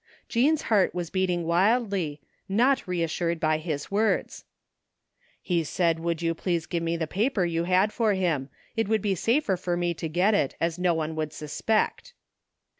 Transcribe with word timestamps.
Jean's 0.27 0.63
heart 0.63 0.95
was 0.95 1.11
beating 1.11 1.45
wildly, 1.45 2.19
not 2.49 2.87
reassured 2.87 3.39
by 3.39 3.59
his 3.59 3.91
words." 3.91 4.45
He 5.43 5.63
said 5.63 5.99
would 5.99 6.23
you 6.23 6.33
please 6.33 6.65
give 6.65 6.81
me 6.81 6.97
the 6.97 7.05
paper 7.05 7.45
you 7.45 7.65
had 7.65 7.93
for 7.93 8.15
him. 8.15 8.49
It 8.75 8.87
would 8.89 9.03
be 9.03 9.13
safer 9.13 9.55
for 9.55 9.77
me 9.77 9.93
to 9.93 10.09
get 10.09 10.33
it, 10.33 10.55
as 10.59 10.79
no 10.79 10.95
one 10.95 11.15
would 11.17 11.33
suspect." 11.33 12.15